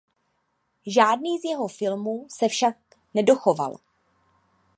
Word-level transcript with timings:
Žádný 0.87 1.37
z 1.39 1.45
jeho 1.45 1.67
filmů 1.67 2.27
se 2.29 2.47
však 2.47 2.77
nedochoval. 3.13 3.75